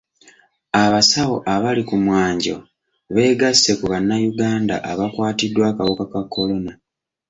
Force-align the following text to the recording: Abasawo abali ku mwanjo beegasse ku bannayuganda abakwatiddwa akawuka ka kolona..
Abasawo 0.83 1.37
abali 1.53 1.81
ku 1.89 1.95
mwanjo 2.05 2.55
beegasse 3.13 3.71
ku 3.79 3.85
bannayuganda 3.91 4.75
abakwatiddwa 4.91 5.63
akawuka 5.71 6.03
ka 6.13 6.21
kolona.. 6.33 6.71